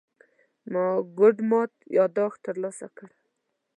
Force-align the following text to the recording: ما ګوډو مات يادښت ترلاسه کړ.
ما 0.71 0.85
ګوډو 1.17 1.43
مات 1.49 1.71
يادښت 1.97 2.39
ترلاسه 2.47 2.87
کړ. 2.97 3.09